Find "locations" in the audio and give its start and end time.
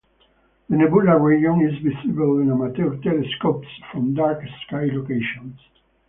4.91-5.59